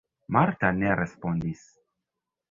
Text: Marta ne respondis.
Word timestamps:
Marta 0.35 0.71
ne 0.77 0.95
respondis. 0.99 1.61